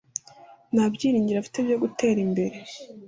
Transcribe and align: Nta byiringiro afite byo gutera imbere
Nta 0.73 0.85
byiringiro 0.93 1.37
afite 1.39 1.57
byo 1.65 1.77
gutera 1.83 2.19
imbere 2.27 2.57